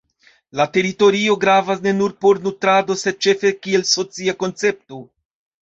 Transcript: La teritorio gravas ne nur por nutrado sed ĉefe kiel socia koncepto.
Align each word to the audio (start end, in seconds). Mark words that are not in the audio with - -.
La 0.59 0.65
teritorio 0.77 1.35
gravas 1.43 1.83
ne 1.83 1.93
nur 1.99 2.15
por 2.25 2.41
nutrado 2.47 2.97
sed 3.03 3.23
ĉefe 3.27 3.55
kiel 3.67 3.87
socia 3.93 4.37
koncepto. 4.43 5.03